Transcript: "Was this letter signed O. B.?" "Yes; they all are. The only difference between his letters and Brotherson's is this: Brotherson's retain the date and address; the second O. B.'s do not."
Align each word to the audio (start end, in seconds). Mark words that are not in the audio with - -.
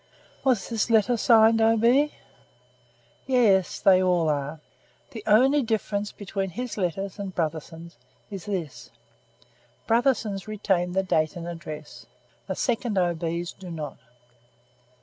"Was 0.43 0.67
this 0.69 0.89
letter 0.89 1.15
signed 1.15 1.61
O. 1.61 1.77
B.?" 1.77 2.15
"Yes; 3.27 3.79
they 3.79 4.01
all 4.01 4.29
are. 4.29 4.59
The 5.11 5.23
only 5.27 5.61
difference 5.61 6.11
between 6.11 6.49
his 6.49 6.75
letters 6.75 7.19
and 7.19 7.35
Brotherson's 7.35 7.97
is 8.31 8.45
this: 8.47 8.89
Brotherson's 9.87 10.47
retain 10.47 10.93
the 10.93 11.03
date 11.03 11.35
and 11.35 11.47
address; 11.47 12.07
the 12.47 12.55
second 12.55 12.97
O. 12.97 13.13
B.'s 13.13 13.51
do 13.51 13.69
not." 13.69 13.99